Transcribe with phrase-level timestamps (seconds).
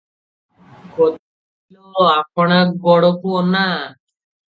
[0.95, 2.59] ଗୋଦରୀ ଲୋ ଆପଣା
[2.89, 3.65] ଗୋଡ଼କୁ ଅନା।